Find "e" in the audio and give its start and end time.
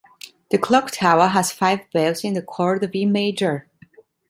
2.95-3.05